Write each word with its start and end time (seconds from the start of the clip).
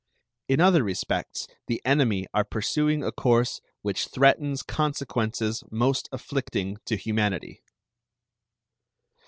In 0.47 0.59
other 0.59 0.81
respects 0.83 1.47
the 1.67 1.79
enemy 1.85 2.25
are 2.33 2.43
pursuing 2.43 3.03
a 3.03 3.11
course 3.11 3.61
which 3.83 4.07
threatens 4.07 4.63
consequences 4.63 5.63
most 5.69 6.09
afflicting 6.11 6.77
to 6.85 6.95
humanity. 6.95 7.61